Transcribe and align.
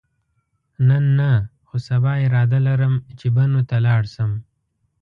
نن 0.87 1.03
نه، 1.19 1.31
خو 1.65 1.75
سبا 1.89 2.11
اراده 2.25 2.59
لرم 2.67 2.93
چې 3.19 3.27
بنو 3.35 3.61
ته 3.69 3.77
لاړ 3.85 4.03
شم. 4.13 4.31